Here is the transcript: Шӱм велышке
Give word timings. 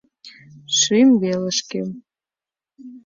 Шӱм 0.77 1.09
велышке 1.21 1.81